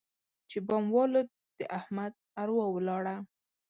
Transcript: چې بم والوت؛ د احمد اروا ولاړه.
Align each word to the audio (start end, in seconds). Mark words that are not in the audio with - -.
چې 0.49 0.57
بم 0.67 0.85
والوت؛ 0.95 1.27
د 1.59 1.61
احمد 1.79 2.13
اروا 2.41 2.65
ولاړه. 2.71 3.15